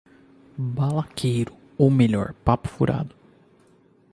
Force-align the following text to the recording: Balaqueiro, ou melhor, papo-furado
Balaqueiro, 0.57 1.55
ou 1.77 1.91
melhor, 1.91 2.33
papo-furado 2.43 3.13